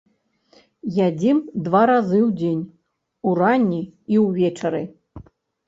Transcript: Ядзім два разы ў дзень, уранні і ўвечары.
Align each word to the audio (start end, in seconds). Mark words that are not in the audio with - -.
Ядзім 1.07 1.37
два 1.67 1.81
разы 1.91 2.17
ў 2.21 2.29
дзень, 2.41 2.63
уранні 3.35 3.83
і 4.17 4.21
ўвечары. 4.27 4.85